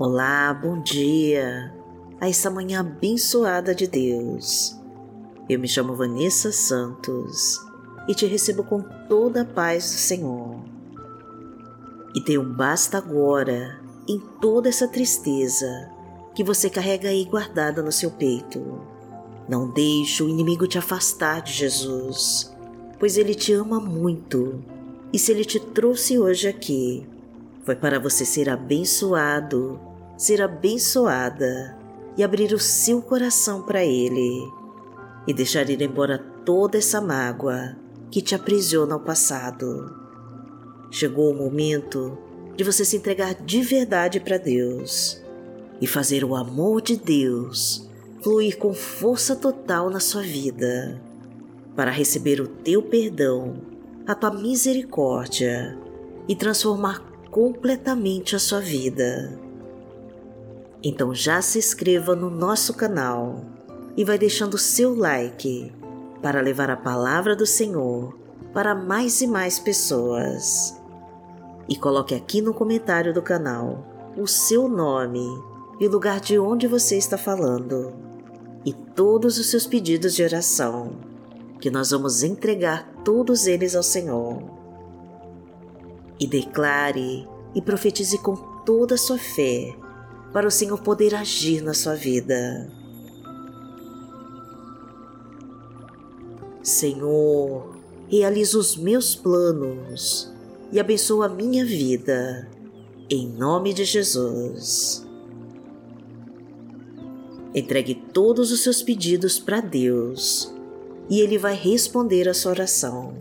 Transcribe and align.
Olá, 0.00 0.54
bom 0.54 0.80
dia 0.80 1.74
a 2.20 2.28
essa 2.28 2.48
manhã 2.48 2.78
abençoada 2.78 3.74
de 3.74 3.88
Deus. 3.88 4.78
Eu 5.48 5.58
me 5.58 5.66
chamo 5.66 5.96
Vanessa 5.96 6.52
Santos 6.52 7.58
e 8.06 8.14
te 8.14 8.24
recebo 8.24 8.62
com 8.62 8.80
toda 9.08 9.42
a 9.42 9.44
paz 9.44 9.90
do 9.90 9.98
Senhor. 9.98 10.60
E 12.14 12.20
tenho 12.20 12.42
um 12.42 12.54
basta 12.54 12.96
agora 12.96 13.80
em 14.08 14.20
toda 14.40 14.68
essa 14.68 14.86
tristeza 14.86 15.90
que 16.32 16.44
você 16.44 16.70
carrega 16.70 17.08
aí 17.08 17.24
guardada 17.24 17.82
no 17.82 17.90
seu 17.90 18.12
peito. 18.12 18.80
Não 19.48 19.68
deixe 19.68 20.22
o 20.22 20.28
inimigo 20.28 20.68
te 20.68 20.78
afastar 20.78 21.42
de 21.42 21.52
Jesus, 21.52 22.54
pois 23.00 23.18
ele 23.18 23.34
te 23.34 23.52
ama 23.52 23.80
muito. 23.80 24.62
E 25.12 25.18
se 25.18 25.32
ele 25.32 25.44
te 25.44 25.58
trouxe 25.58 26.20
hoje 26.20 26.46
aqui, 26.46 27.04
foi 27.64 27.74
para 27.74 27.98
você 27.98 28.24
ser 28.24 28.48
abençoado 28.48 29.87
ser 30.18 30.42
abençoada 30.42 31.78
e 32.16 32.24
abrir 32.24 32.52
o 32.52 32.58
seu 32.58 33.00
coração 33.00 33.62
para 33.62 33.84
Ele 33.84 34.46
e 35.26 35.32
deixar 35.32 35.70
ir 35.70 35.80
embora 35.80 36.18
toda 36.44 36.76
essa 36.76 37.00
mágoa 37.00 37.76
que 38.10 38.20
te 38.20 38.34
aprisiona 38.34 38.94
ao 38.94 39.00
passado. 39.00 39.94
Chegou 40.90 41.30
o 41.30 41.36
momento 41.36 42.18
de 42.56 42.64
você 42.64 42.84
se 42.84 42.96
entregar 42.96 43.34
de 43.34 43.62
verdade 43.62 44.18
para 44.18 44.36
Deus 44.36 45.22
e 45.80 45.86
fazer 45.86 46.24
o 46.24 46.34
amor 46.34 46.82
de 46.82 46.96
Deus 46.96 47.88
fluir 48.20 48.58
com 48.58 48.74
força 48.74 49.36
total 49.36 49.88
na 49.90 50.00
sua 50.00 50.22
vida, 50.22 51.00
para 51.76 51.92
receber 51.92 52.40
o 52.40 52.48
teu 52.48 52.82
perdão, 52.82 53.62
a 54.04 54.14
tua 54.14 54.32
misericórdia 54.32 55.78
e 56.26 56.34
transformar 56.34 56.98
completamente 57.30 58.34
a 58.34 58.38
sua 58.40 58.60
vida. 58.60 59.47
Então 60.82 61.14
já 61.14 61.42
se 61.42 61.58
inscreva 61.58 62.14
no 62.14 62.30
nosso 62.30 62.74
canal 62.74 63.44
e 63.96 64.04
vai 64.04 64.16
deixando 64.16 64.56
seu 64.56 64.94
like 64.94 65.72
para 66.22 66.40
levar 66.40 66.70
a 66.70 66.76
palavra 66.76 67.34
do 67.34 67.46
Senhor 67.46 68.16
para 68.52 68.74
mais 68.74 69.20
e 69.20 69.26
mais 69.26 69.58
pessoas. 69.58 70.76
E 71.68 71.76
coloque 71.76 72.14
aqui 72.14 72.40
no 72.40 72.54
comentário 72.54 73.12
do 73.12 73.20
canal 73.20 73.84
o 74.16 74.26
seu 74.26 74.68
nome 74.68 75.26
e 75.80 75.86
o 75.86 75.90
lugar 75.90 76.20
de 76.20 76.38
onde 76.38 76.66
você 76.66 76.96
está 76.96 77.18
falando 77.18 77.92
e 78.64 78.72
todos 78.72 79.38
os 79.38 79.46
seus 79.50 79.66
pedidos 79.66 80.14
de 80.14 80.22
oração, 80.22 80.92
que 81.60 81.70
nós 81.70 81.90
vamos 81.90 82.22
entregar 82.22 82.88
todos 83.04 83.46
eles 83.46 83.74
ao 83.74 83.82
Senhor. 83.82 84.42
E 86.20 86.26
declare 86.26 87.28
e 87.54 87.62
profetize 87.62 88.18
com 88.18 88.34
toda 88.64 88.94
a 88.94 88.98
sua 88.98 89.18
fé 89.18 89.74
para 90.32 90.46
o 90.46 90.50
Senhor 90.50 90.80
poder 90.80 91.14
agir 91.14 91.62
na 91.62 91.74
sua 91.74 91.94
vida. 91.94 92.70
Senhor, 96.62 97.76
realiza 98.08 98.58
os 98.58 98.76
meus 98.76 99.14
planos 99.14 100.30
e 100.70 100.78
abençoa 100.78 101.26
a 101.26 101.28
minha 101.28 101.64
vida, 101.64 102.48
em 103.08 103.26
nome 103.26 103.72
de 103.72 103.84
Jesus. 103.84 105.06
Entregue 107.54 107.94
todos 107.94 108.52
os 108.52 108.60
seus 108.60 108.82
pedidos 108.82 109.38
para 109.38 109.60
Deus 109.60 110.52
e 111.08 111.20
Ele 111.20 111.38
vai 111.38 111.54
responder 111.54 112.28
a 112.28 112.34
sua 112.34 112.52
oração. 112.52 113.14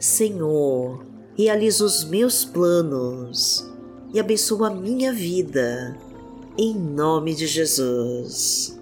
Senhor, 0.00 1.04
realiza 1.36 1.84
os 1.84 2.02
meus 2.02 2.44
planos 2.44 3.69
e 4.12 4.18
abençoa 4.18 4.68
a 4.68 4.74
minha 4.74 5.12
vida, 5.12 5.96
em 6.58 6.74
nome 6.74 7.34
de 7.34 7.46
Jesus. 7.46 8.78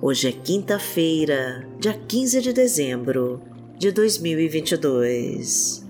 Hoje 0.00 0.28
é 0.28 0.32
quinta-feira, 0.32 1.68
dia 1.78 1.92
15 1.92 2.40
de 2.40 2.52
dezembro 2.52 3.42
de 3.76 3.92
2022 3.92 5.86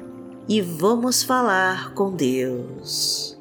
e 0.48 0.60
vamos 0.60 1.22
falar 1.22 1.94
com 1.94 2.14
Deus. 2.14 3.38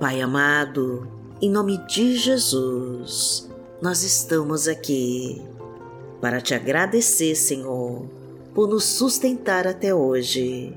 Pai 0.00 0.22
amado, 0.22 1.06
em 1.42 1.50
nome 1.50 1.78
de 1.86 2.16
Jesus, 2.16 3.50
nós 3.82 4.02
estamos 4.02 4.68
aqui 4.68 5.42
para 6.20 6.40
te 6.40 6.54
agradecer, 6.54 7.34
Senhor, 7.34 8.08
por 8.54 8.68
nos 8.68 8.84
sustentar 8.84 9.66
até 9.66 9.94
hoje 9.94 10.76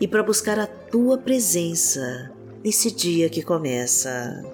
e 0.00 0.08
para 0.08 0.22
buscar 0.22 0.58
a 0.58 0.66
tua 0.66 1.18
presença 1.18 2.32
nesse 2.64 2.90
dia 2.90 3.28
que 3.28 3.42
começa. 3.42 4.44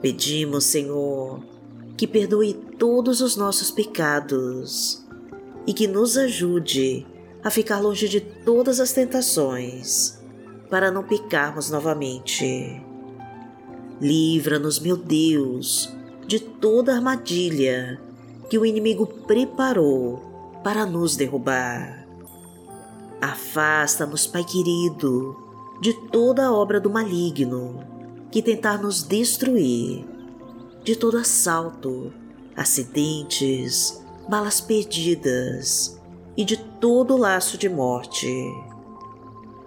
Pedimos, 0.00 0.64
Senhor, 0.64 1.42
que 1.96 2.06
perdoe 2.06 2.54
todos 2.78 3.20
os 3.20 3.36
nossos 3.36 3.70
pecados 3.70 5.04
e 5.66 5.72
que 5.72 5.86
nos 5.86 6.16
ajude 6.16 7.06
a 7.42 7.50
ficar 7.50 7.80
longe 7.80 8.08
de 8.08 8.20
todas 8.20 8.80
as 8.80 8.92
tentações 8.92 10.18
para 10.68 10.90
não 10.90 11.04
pecarmos 11.04 11.70
novamente. 11.70 12.82
Livra-nos, 14.00 14.78
meu 14.78 14.96
Deus, 14.96 15.94
de 16.26 16.40
toda 16.40 16.94
armadilha 16.94 18.00
que 18.48 18.58
o 18.58 18.64
inimigo 18.64 19.06
preparou 19.06 20.60
para 20.62 20.86
nos 20.86 21.16
derrubar. 21.16 22.06
Afasta-nos, 23.20 24.26
Pai 24.26 24.44
querido, 24.44 25.36
de 25.80 25.92
toda 26.10 26.46
a 26.46 26.52
obra 26.52 26.80
do 26.80 26.90
maligno 26.90 27.80
que 28.30 28.42
tentar 28.42 28.80
nos 28.80 29.02
destruir, 29.02 30.04
de 30.84 30.94
todo 30.94 31.18
assalto, 31.18 32.12
acidentes, 32.56 34.02
balas 34.28 34.60
perdidas 34.60 36.00
e 36.36 36.44
de 36.44 36.56
todo 36.56 37.16
laço 37.16 37.56
de 37.56 37.68
morte. 37.68 38.28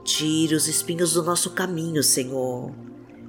Tire 0.03 0.55
os 0.55 0.67
espinhos 0.67 1.13
do 1.13 1.23
nosso 1.23 1.51
caminho, 1.51 2.03
Senhor. 2.03 2.71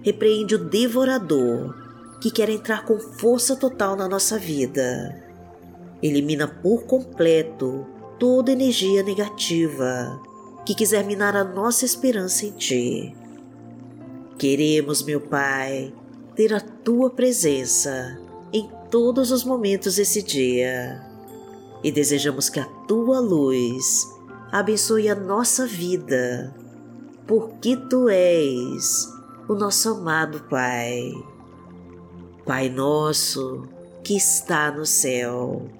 Repreende 0.03 0.55
o 0.55 0.65
devorador 0.65 1.75
que 2.21 2.31
quer 2.31 2.49
entrar 2.49 2.84
com 2.84 2.99
força 2.99 3.56
total 3.56 3.97
na 3.97 4.09
nossa 4.09 4.39
vida 4.39 5.30
elimina 6.03 6.49
por 6.49 6.84
completo 6.84 7.87
toda 8.19 8.53
energia 8.53 9.03
negativa 9.03 10.21
que 10.65 10.75
quiser 10.75 11.05
minar 11.05 11.34
a 11.37 11.44
nossa 11.44 11.84
esperança 11.84 12.47
em 12.47 12.53
Ti. 12.53 13.16
Queremos, 14.39 15.03
meu 15.03 15.21
Pai, 15.21 15.93
ter 16.34 16.53
a 16.55 16.60
Tua 16.60 17.10
presença 17.10 18.19
em 18.53 18.71
todos 18.91 19.31
os 19.31 19.44
momentos 19.44 19.97
desse 19.97 20.22
dia 20.22 21.03
e 21.83 21.91
desejamos 21.91 22.49
que 22.49 22.60
a 22.60 22.65
Tua 22.87 23.21
luz 23.21 24.06
abençoe 24.53 25.09
a 25.09 25.15
nossa 25.15 25.66
vida, 25.66 26.55
porque 27.27 27.77
Tu 27.77 28.09
és 28.09 29.09
o 29.49 29.55
nosso 29.55 29.89
amado 29.91 30.41
Pai. 30.49 31.12
Pai 32.47 32.69
nosso 32.69 33.69
que 34.03 34.16
está 34.16 34.71
no 34.71 34.84
céu 34.87 35.80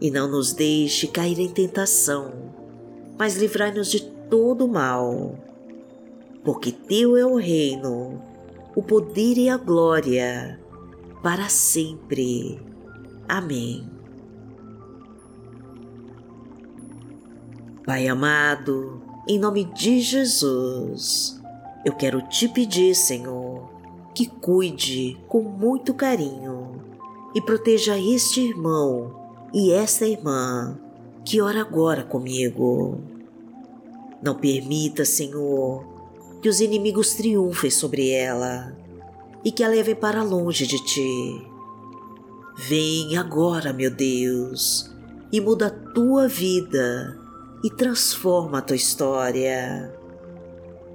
e 0.00 0.10
não 0.10 0.28
nos 0.28 0.52
deixe 0.52 1.06
cair 1.06 1.38
em 1.38 1.48
tentação, 1.48 2.32
mas 3.18 3.36
livrai-nos 3.36 3.90
de 3.90 4.00
todo 4.00 4.68
mal. 4.68 5.38
Porque 6.44 6.70
Teu 6.70 7.16
é 7.16 7.24
o 7.24 7.36
reino, 7.36 8.22
o 8.74 8.82
poder 8.82 9.38
e 9.38 9.48
a 9.48 9.56
glória, 9.56 10.60
para 11.22 11.48
sempre. 11.48 12.60
Amém. 13.28 13.88
Pai 17.84 18.08
amado, 18.08 19.00
em 19.28 19.38
nome 19.38 19.64
de 19.64 20.00
Jesus, 20.00 21.40
eu 21.84 21.92
quero 21.92 22.20
te 22.28 22.48
pedir, 22.48 22.94
Senhor, 22.94 23.70
que 24.12 24.26
cuide 24.26 25.16
com 25.28 25.40
muito 25.40 25.94
carinho 25.94 26.82
e 27.34 27.40
proteja 27.40 27.98
este 27.98 28.40
irmão 28.40 29.25
e 29.58 29.72
esta 29.72 30.06
irmã 30.06 30.78
que 31.24 31.40
ora 31.40 31.62
agora 31.62 32.04
comigo. 32.04 33.00
Não 34.22 34.34
permita, 34.34 35.02
Senhor, 35.02 35.82
que 36.42 36.48
os 36.50 36.60
inimigos 36.60 37.14
triunfem 37.14 37.70
sobre 37.70 38.10
ela 38.10 38.76
e 39.42 39.50
que 39.50 39.64
a 39.64 39.68
levem 39.68 39.94
para 39.94 40.22
longe 40.22 40.66
de 40.66 40.76
ti. 40.84 41.46
Vem 42.68 43.16
agora, 43.16 43.72
meu 43.72 43.90
Deus, 43.90 44.94
e 45.32 45.40
muda 45.40 45.68
a 45.68 45.70
tua 45.70 46.28
vida 46.28 47.18
e 47.64 47.70
transforma 47.70 48.58
a 48.58 48.62
tua 48.62 48.76
história. 48.76 49.90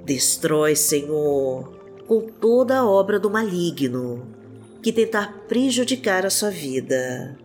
Destrói, 0.05 0.75
Senhor, 0.75 1.67
com 2.07 2.27
toda 2.39 2.77
a 2.77 2.87
obra 2.87 3.19
do 3.19 3.27
maligno 3.27 4.23
que 4.83 4.93
tentar 4.93 5.45
prejudicar 5.47 6.27
a 6.27 6.29
sua 6.29 6.51
vida. 6.51 7.39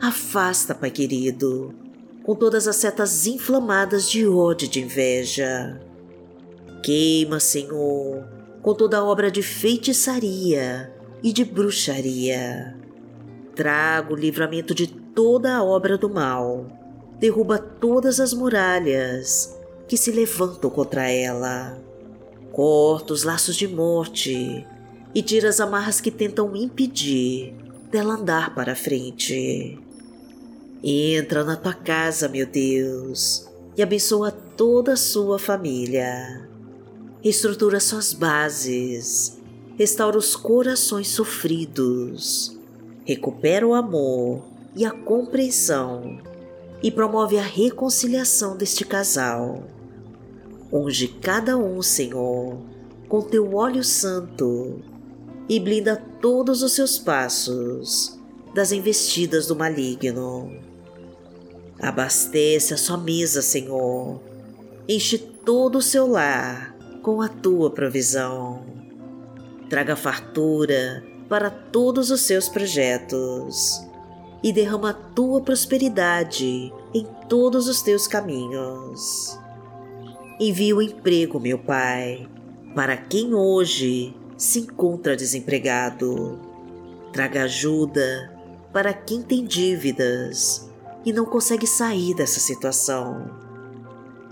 Afasta, 0.00 0.74
Pai 0.74 0.90
querido, 0.90 1.74
com 2.22 2.34
todas 2.34 2.66
as 2.66 2.76
setas 2.76 3.26
inflamadas 3.26 4.08
de 4.08 4.26
ódio 4.26 4.64
e 4.64 4.68
de 4.68 4.80
inveja. 4.80 5.78
Queima, 6.82 7.38
Senhor, 7.38 8.26
com 8.62 8.72
toda 8.72 9.04
obra 9.04 9.30
de 9.30 9.42
feitiçaria 9.42 10.90
e 11.22 11.34
de 11.34 11.44
bruxaria. 11.44 12.74
Traga 13.54 14.14
o 14.14 14.16
livramento 14.16 14.74
de 14.74 14.86
toda 14.86 15.54
a 15.54 15.62
obra 15.62 15.98
do 15.98 16.08
mal. 16.08 16.66
Derruba 17.18 17.58
todas 17.58 18.20
as 18.20 18.32
muralhas 18.32 19.54
que 19.86 19.98
se 19.98 20.10
levantam 20.10 20.70
contra 20.70 21.10
ela. 21.10 21.78
Corta 22.52 23.12
os 23.12 23.22
laços 23.22 23.54
de 23.54 23.68
morte 23.68 24.66
e 25.14 25.22
tira 25.22 25.50
as 25.50 25.60
amarras 25.60 26.00
que 26.00 26.10
tentam 26.10 26.56
impedir 26.56 27.54
dela 27.90 28.14
andar 28.14 28.54
para 28.54 28.74
frente. 28.74 29.78
Entra 30.82 31.44
na 31.44 31.56
tua 31.56 31.74
casa, 31.74 32.26
meu 32.26 32.46
Deus, 32.46 33.46
e 33.76 33.82
abençoa 33.82 34.30
toda 34.30 34.94
a 34.94 34.96
sua 34.96 35.38
família. 35.38 36.48
Estrutura 37.22 37.78
suas 37.78 38.14
bases, 38.14 39.38
restaura 39.76 40.16
os 40.16 40.34
corações 40.34 41.08
sofridos, 41.08 42.58
recupera 43.04 43.66
o 43.66 43.74
amor 43.74 44.42
e 44.74 44.86
a 44.86 44.90
compreensão 44.90 46.18
e 46.82 46.90
promove 46.90 47.36
a 47.36 47.42
reconciliação 47.42 48.56
deste 48.56 48.82
casal. 48.82 49.64
Unge 50.72 51.08
cada 51.08 51.58
um, 51.58 51.82
Senhor, 51.82 52.56
com 53.06 53.20
teu 53.20 53.54
óleo 53.54 53.84
santo 53.84 54.80
e 55.46 55.60
blinda 55.60 56.02
todos 56.22 56.62
os 56.62 56.72
seus 56.72 56.98
passos 56.98 58.18
das 58.54 58.72
investidas 58.72 59.46
do 59.46 59.54
maligno. 59.54 60.69
Abastece 61.82 62.74
a 62.74 62.76
sua 62.76 62.98
mesa, 62.98 63.40
Senhor. 63.40 64.20
Enche 64.86 65.16
todo 65.16 65.78
o 65.78 65.82
seu 65.82 66.06
lar 66.06 66.76
com 67.02 67.22
a 67.22 67.28
tua 67.28 67.70
provisão. 67.70 68.62
Traga 69.70 69.96
fartura 69.96 71.02
para 71.28 71.48
todos 71.48 72.10
os 72.10 72.20
seus 72.20 72.48
projetos 72.50 73.80
e 74.42 74.52
derrama 74.52 74.90
a 74.90 74.94
tua 74.94 75.40
prosperidade 75.40 76.70
em 76.92 77.06
todos 77.28 77.66
os 77.66 77.80
teus 77.80 78.06
caminhos. 78.06 79.38
Envia 80.38 80.76
o 80.76 80.82
emprego, 80.82 81.40
meu 81.40 81.58
Pai, 81.58 82.28
para 82.74 82.96
quem 82.96 83.32
hoje 83.32 84.14
se 84.36 84.60
encontra 84.60 85.16
desempregado. 85.16 86.38
Traga 87.12 87.44
ajuda 87.44 88.36
para 88.72 88.92
quem 88.92 89.22
tem 89.22 89.44
dívidas 89.44 90.69
e 91.04 91.12
não 91.12 91.24
consegue 91.24 91.66
sair 91.66 92.14
dessa 92.14 92.40
situação. 92.40 93.30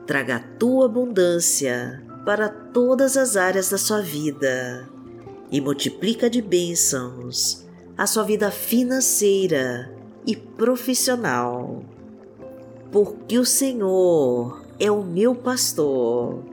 Traga 0.06 0.36
a 0.36 0.40
tua 0.40 0.86
abundância 0.86 2.02
para 2.24 2.48
todas 2.48 3.16
as 3.16 3.36
áreas 3.36 3.70
da 3.70 3.78
sua 3.78 4.00
vida 4.00 4.88
e 5.50 5.60
multiplica 5.60 6.28
de 6.28 6.42
bênçãos 6.42 7.66
a 7.96 8.06
sua 8.06 8.22
vida 8.22 8.50
financeira 8.50 9.92
e 10.26 10.36
profissional. 10.36 11.82
Porque 12.92 13.38
o 13.38 13.44
Senhor 13.44 14.62
é 14.78 14.90
o 14.90 15.02
meu 15.02 15.34
pastor 15.34 16.44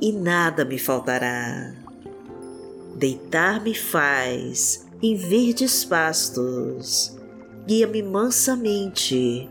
e 0.00 0.12
nada 0.12 0.64
me 0.64 0.78
faltará. 0.78 1.74
Deitar-me 2.94 3.74
faz 3.74 4.86
em 5.02 5.16
verdes 5.16 5.84
pastos, 5.84 7.18
guia-me 7.66 8.02
mansamente 8.02 9.50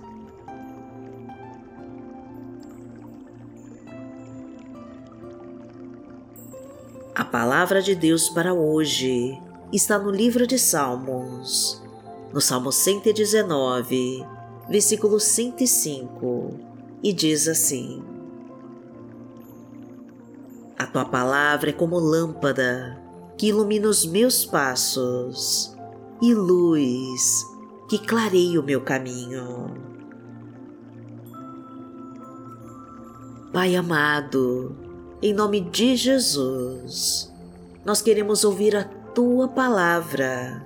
A 7.13 7.25
palavra 7.25 7.81
de 7.81 7.93
Deus 7.93 8.29
para 8.29 8.53
hoje 8.53 9.37
está 9.73 9.99
no 9.99 10.09
livro 10.09 10.47
de 10.47 10.57
Salmos, 10.57 11.83
no 12.31 12.39
Salmo 12.39 12.71
119, 12.71 14.25
versículo 14.69 15.19
105, 15.19 16.53
e 17.03 17.11
diz 17.11 17.49
assim: 17.49 18.01
A 20.79 20.85
tua 20.85 21.03
palavra 21.03 21.71
é 21.71 21.73
como 21.73 21.99
lâmpada 21.99 22.97
que 23.37 23.47
ilumina 23.47 23.89
os 23.89 24.05
meus 24.05 24.45
passos 24.45 25.75
e 26.21 26.33
luz 26.33 27.45
que 27.89 27.99
clareia 27.99 28.57
o 28.57 28.63
meu 28.63 28.79
caminho. 28.79 29.69
Pai 33.51 33.75
amado, 33.75 34.90
em 35.21 35.33
nome 35.33 35.61
de 35.61 35.95
Jesus, 35.95 37.31
nós 37.85 38.01
queremos 38.01 38.43
ouvir 38.43 38.75
a 38.75 38.83
tua 38.83 39.47
palavra 39.47 40.65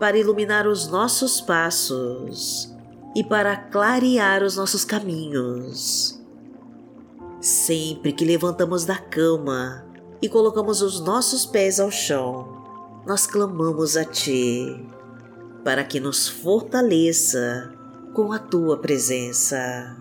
para 0.00 0.18
iluminar 0.18 0.66
os 0.66 0.88
nossos 0.88 1.42
passos 1.42 2.72
e 3.14 3.22
para 3.22 3.54
clarear 3.54 4.42
os 4.42 4.56
nossos 4.56 4.82
caminhos. 4.82 6.18
Sempre 7.38 8.12
que 8.12 8.24
levantamos 8.24 8.86
da 8.86 8.96
cama 8.96 9.84
e 10.22 10.28
colocamos 10.28 10.80
os 10.80 10.98
nossos 11.00 11.44
pés 11.44 11.78
ao 11.78 11.90
chão, 11.90 12.62
nós 13.06 13.26
clamamos 13.26 13.96
a 13.96 14.06
Ti 14.06 14.86
para 15.62 15.84
que 15.84 16.00
nos 16.00 16.28
fortaleça 16.28 17.70
com 18.14 18.32
a 18.32 18.38
Tua 18.38 18.78
presença, 18.78 19.96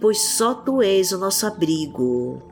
pois 0.00 0.20
só 0.36 0.54
Tu 0.54 0.80
és 0.82 1.10
o 1.10 1.18
nosso 1.18 1.46
abrigo 1.46 2.49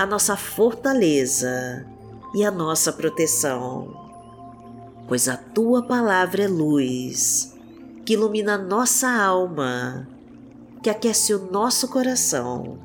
a 0.00 0.06
nossa 0.06 0.34
fortaleza 0.34 1.86
e 2.34 2.42
a 2.42 2.50
nossa 2.50 2.90
proteção. 2.90 3.94
Pois 5.06 5.28
a 5.28 5.36
tua 5.36 5.82
palavra 5.82 6.44
é 6.44 6.48
luz 6.48 7.54
que 8.02 8.14
ilumina 8.14 8.56
nossa 8.56 9.10
alma, 9.10 10.08
que 10.82 10.88
aquece 10.88 11.34
o 11.34 11.52
nosso 11.52 11.86
coração 11.86 12.78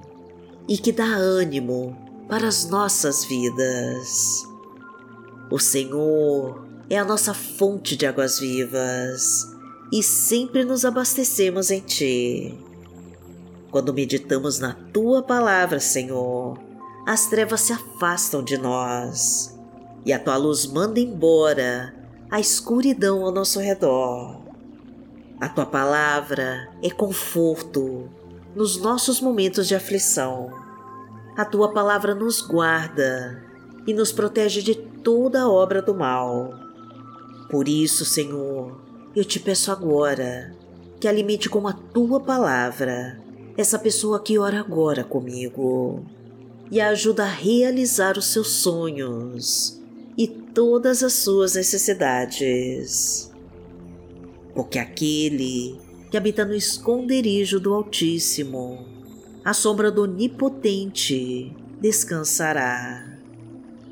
e 0.67 0.77
que 0.77 0.91
dá 0.91 1.05
ânimo 1.05 1.97
para 2.27 2.49
as 2.49 2.69
nossas 2.69 3.23
vidas. 3.23 4.45
O 5.49 5.57
Senhor 5.57 6.67
é 6.89 6.97
a 6.97 7.05
nossa 7.05 7.33
fonte 7.33 7.95
de 7.95 8.05
águas 8.05 8.39
vivas 8.39 9.55
e 9.89 10.03
sempre 10.03 10.65
nos 10.65 10.83
abastecemos 10.83 11.71
em 11.71 11.79
Ti. 11.79 12.59
Quando 13.71 13.93
meditamos 13.93 14.59
na 14.59 14.73
Tua 14.91 15.23
palavra, 15.23 15.79
Senhor, 15.79 16.74
as 17.05 17.27
trevas 17.27 17.61
se 17.61 17.71
afastam 17.71 18.43
de 18.43 18.57
nós 18.57 19.55
e 20.03 20.11
a 20.11 20.17
tua 20.17 20.37
luz 20.37 20.65
manda 20.65 20.99
embora 20.99 21.93
a 22.31 22.39
escuridão 22.39 23.23
ao 23.23 23.31
nosso 23.31 23.59
redor. 23.59 24.41
A 25.39 25.47
tua 25.47 25.67
palavra 25.67 26.67
é 26.81 26.89
conforto 26.89 28.09
nos 28.55 28.81
nossos 28.81 29.21
momentos 29.21 29.67
de 29.67 29.75
aflição. 29.75 30.51
A 31.37 31.45
tua 31.45 31.71
palavra 31.71 32.15
nos 32.15 32.41
guarda 32.41 33.43
e 33.85 33.93
nos 33.93 34.11
protege 34.11 34.63
de 34.63 34.73
toda 34.73 35.47
obra 35.47 35.81
do 35.81 35.93
mal. 35.93 36.53
Por 37.51 37.67
isso, 37.67 38.03
Senhor, 38.03 38.79
eu 39.15 39.23
te 39.23 39.39
peço 39.39 39.71
agora 39.71 40.55
que 40.99 41.07
alimente 41.07 41.49
com 41.49 41.67
a 41.67 41.73
tua 41.73 42.19
palavra 42.19 43.21
essa 43.55 43.77
pessoa 43.77 44.19
que 44.19 44.39
ora 44.39 44.59
agora 44.59 45.03
comigo 45.03 46.03
e 46.71 46.81
a 46.81 46.89
ajuda 46.89 47.23
a 47.23 47.29
realizar 47.29 48.17
os 48.17 48.25
seus 48.25 48.47
sonhos 48.49 49.81
e 50.17 50.27
todas 50.27 51.03
as 51.03 51.13
suas 51.13 51.55
necessidades. 51.55 53.31
Porque 54.53 54.79
aquele 54.79 55.79
que 56.09 56.17
habita 56.17 56.45
no 56.45 56.55
esconderijo 56.55 57.59
do 57.59 57.73
Altíssimo, 57.73 58.85
a 59.43 59.53
sombra 59.53 59.91
do 59.91 60.03
Onipotente, 60.03 61.53
descansará. 61.79 63.19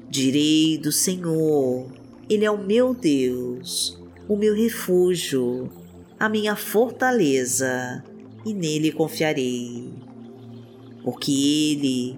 Direi 0.09 0.77
do 0.77 0.91
Senhor, 0.91 1.87
Ele 2.29 2.45
é 2.45 2.51
o 2.51 2.57
meu 2.57 2.93
Deus, 2.93 3.99
o 4.27 4.35
meu 4.35 4.55
refúgio, 4.55 5.69
a 6.19 6.29
minha 6.29 6.55
fortaleza, 6.55 8.03
e 8.45 8.53
nele 8.53 8.91
confiarei. 8.91 9.91
Porque 11.03 11.31
Ele 11.31 12.17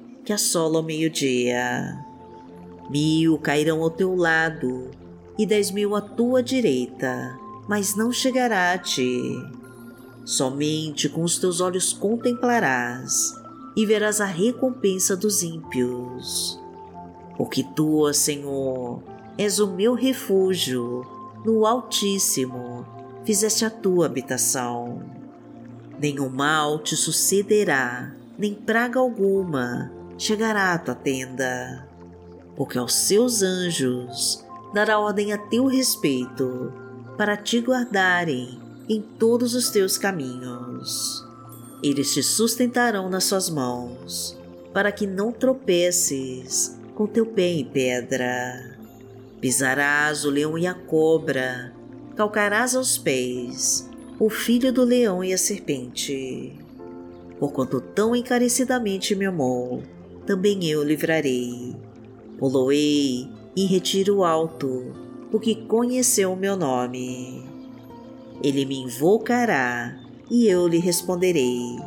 que 0.23 0.33
assola 0.33 0.77
ao 0.77 0.83
meio-dia. 0.83 1.97
Mil 2.89 3.37
cairão 3.37 3.81
ao 3.81 3.89
teu 3.89 4.15
lado 4.15 4.91
e 5.37 5.45
dez 5.45 5.71
mil 5.71 5.95
à 5.95 6.01
tua 6.01 6.43
direita, 6.43 7.37
mas 7.67 7.95
não 7.95 8.11
chegará 8.11 8.73
a 8.73 8.77
ti. 8.77 9.21
Somente 10.25 11.09
com 11.09 11.23
os 11.23 11.39
teus 11.39 11.61
olhos 11.61 11.93
contemplarás 11.93 13.33
e 13.75 13.85
verás 13.85 14.21
a 14.21 14.25
recompensa 14.25 15.15
dos 15.15 15.41
ímpios. 15.41 16.59
Porque 17.37 17.63
tu, 17.63 18.11
Senhor, 18.13 19.01
és 19.37 19.59
o 19.59 19.67
meu 19.67 19.93
refúgio, 19.93 21.05
no 21.43 21.65
Altíssimo 21.65 22.85
fizeste 23.23 23.65
a 23.65 23.69
tua 23.69 24.05
habitação. 24.05 25.01
Nenhum 25.99 26.29
mal 26.29 26.79
te 26.79 26.95
sucederá, 26.95 28.13
nem 28.37 28.53
praga 28.53 28.99
alguma 28.99 30.00
chegará 30.21 30.73
à 30.73 30.77
tua 30.77 30.93
tenda, 30.93 31.87
porque 32.55 32.77
aos 32.77 32.93
seus 32.93 33.41
anjos 33.41 34.45
dará 34.71 34.99
ordem 34.99 35.33
a 35.33 35.37
teu 35.37 35.65
respeito 35.65 36.71
para 37.17 37.35
te 37.35 37.59
guardarem 37.59 38.59
em 38.87 39.01
todos 39.01 39.55
os 39.55 39.71
teus 39.71 39.97
caminhos. 39.97 41.25
Eles 41.81 42.13
te 42.13 42.21
sustentarão 42.21 43.09
nas 43.09 43.23
suas 43.23 43.49
mãos, 43.49 44.37
para 44.71 44.91
que 44.91 45.07
não 45.07 45.31
tropeces 45.31 46.79
com 46.93 47.07
teu 47.07 47.25
pé 47.25 47.53
em 47.53 47.65
pedra. 47.65 48.77
Pisarás 49.41 50.23
o 50.23 50.29
leão 50.29 50.55
e 50.55 50.67
a 50.67 50.75
cobra, 50.75 51.73
calcarás 52.15 52.75
aos 52.75 52.95
pés 52.95 53.89
o 54.19 54.29
filho 54.29 54.71
do 54.71 54.83
leão 54.83 55.23
e 55.23 55.33
a 55.33 55.37
serpente. 55.37 56.55
Porquanto 57.39 57.81
tão 57.81 58.15
encarecidamente 58.15 59.15
me 59.15 59.25
amou, 59.25 59.81
também 60.25 60.65
eu 60.65 60.83
livrarei. 60.83 61.75
Poloei 62.37 63.27
em 63.55 63.65
retiro 63.65 64.23
alto, 64.23 64.93
porque 65.29 65.55
conheceu 65.55 66.33
o 66.33 66.37
meu 66.37 66.55
nome. 66.55 67.43
Ele 68.43 68.65
me 68.65 68.79
invocará 68.79 69.97
e 70.29 70.47
eu 70.47 70.67
lhe 70.67 70.79
responderei. 70.79 71.77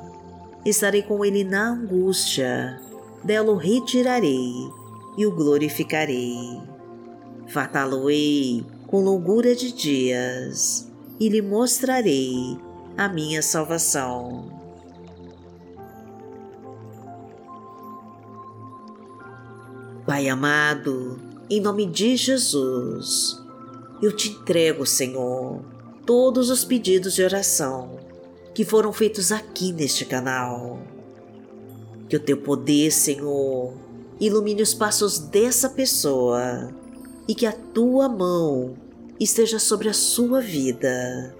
Estarei 0.65 1.03
com 1.03 1.25
ele 1.25 1.45
na 1.45 1.71
angústia, 1.71 2.81
dela 3.23 3.53
o 3.53 3.57
retirarei 3.57 4.53
e 5.17 5.27
o 5.27 5.31
glorificarei. 5.31 6.61
Fartá-lo-ei 7.49 8.65
com 8.87 9.01
longura 9.01 9.55
de 9.55 9.73
dias 9.73 10.91
e 11.19 11.29
lhe 11.29 11.43
mostrarei 11.43 12.57
a 12.97 13.09
minha 13.09 13.43
salvação. 13.43 14.64
Pai 20.07 20.29
amado, 20.29 21.19
em 21.49 21.63
nome 21.63 21.87
de 21.87 22.15
Jesus, 22.15 23.43
eu 24.03 24.15
te 24.15 24.29
entrego, 24.29 24.85
Senhor, 24.85 25.63
todos 26.05 26.51
os 26.51 26.63
pedidos 26.63 27.15
de 27.15 27.23
oração 27.23 27.99
que 28.55 28.67
foram 28.67 28.93
feitos 28.93 29.33
aqui 29.33 29.73
neste 29.73 30.05
canal. 30.05 30.79
Que 32.07 32.17
o 32.17 32.21
teu 32.21 32.37
poder, 32.37 32.91
Senhor, 32.91 33.73
ilumine 34.21 34.61
os 34.61 34.75
passos 34.75 35.19
dessa 35.19 35.71
pessoa 35.71 36.71
e 37.27 37.35
que 37.35 37.47
a 37.47 37.53
tua 37.53 38.07
mão 38.07 38.77
esteja 39.19 39.59
sobre 39.59 39.89
a 39.89 39.95
sua 39.95 40.39
vida, 40.39 41.35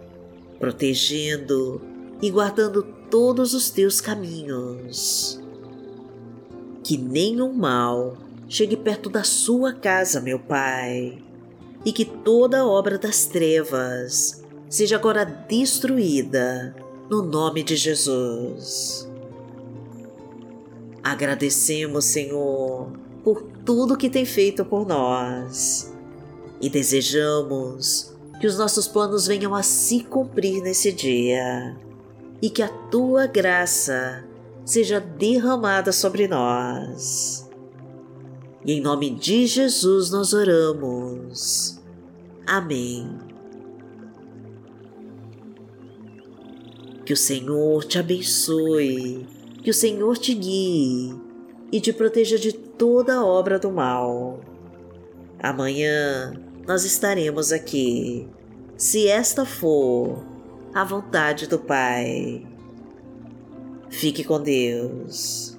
protegendo 0.59 1.83
e 2.23 2.31
guardando 2.31 2.83
todos 3.11 3.53
os 3.53 3.69
teus 3.69 4.01
caminhos. 4.01 5.39
Que 6.83 6.97
nenhum 6.97 7.53
mal 7.53 8.17
chegue 8.49 8.77
perto 8.77 9.09
da 9.09 9.25
sua 9.25 9.73
casa, 9.73 10.21
meu 10.21 10.39
Pai, 10.39 11.19
e 11.85 11.93
que 11.93 12.05
toda 12.05 12.67
obra 12.67 12.99
das 12.99 13.27
trevas 13.27 14.43
seja 14.69 14.97
agora 14.97 15.25
destruída 15.25 16.75
no 17.11 17.23
nome 17.23 17.63
de 17.63 17.77
Jesus. 17.77 19.09
Agradecemos, 21.03 22.07
Senhor, 22.07 22.91
por 23.23 23.43
tudo 23.65 23.97
que 23.97 24.09
tem 24.09 24.25
feito 24.25 24.65
por 24.65 24.87
nós 24.87 25.93
e 26.61 26.69
desejamos 26.71 28.15
que 28.41 28.47
os 28.47 28.59
nossos 28.59 28.89
planos 28.89 29.27
venham 29.27 29.55
a 29.55 29.63
se 29.63 30.01
cumprir 30.01 30.63
nesse 30.63 30.91
dia 30.93 31.77
e 32.41 32.51
que 32.51 32.63
a 32.63 32.69
tua 32.69 33.27
graça 33.27 34.25
seja 34.65 34.99
derramada 34.99 35.93
sobre 35.93 36.27
nós. 36.27 37.44
E 38.65 38.73
em 38.73 38.81
nome 38.81 39.11
de 39.11 39.47
Jesus 39.47 40.11
nós 40.11 40.33
oramos. 40.33 41.79
Amém. 42.47 43.19
Que 47.05 47.13
o 47.13 47.17
Senhor 47.17 47.85
te 47.85 47.99
abençoe, 47.99 49.27
que 49.63 49.71
o 49.71 49.75
Senhor 49.75 50.17
te 50.17 50.35
guie 50.35 51.15
e 51.71 51.81
te 51.81 51.93
proteja 51.93 52.39
de 52.39 52.53
toda 52.53 53.25
obra 53.25 53.59
do 53.59 53.71
mal. 53.71 54.41
Amanhã 55.39 56.33
nós 56.67 56.85
estaremos 56.85 57.53
aqui, 57.53 58.27
se 58.79 59.07
esta 59.07 59.45
for 59.45 60.25
a 60.73 60.83
vontade 60.83 61.47
do 61.47 61.59
Pai. 61.59 62.47
Fique 63.91 64.25
com 64.25 64.41
Deus. 64.41 65.54